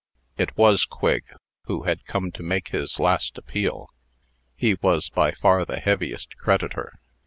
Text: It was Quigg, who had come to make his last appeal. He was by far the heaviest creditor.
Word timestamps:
It 0.35 0.57
was 0.57 0.85
Quigg, 0.85 1.25
who 1.65 1.83
had 1.83 2.05
come 2.07 2.31
to 2.31 2.41
make 2.41 2.69
his 2.69 2.99
last 2.99 3.37
appeal. 3.37 3.85
He 4.55 4.73
was 4.81 5.09
by 5.09 5.31
far 5.31 5.63
the 5.63 5.79
heaviest 5.79 6.37
creditor. 6.37 6.93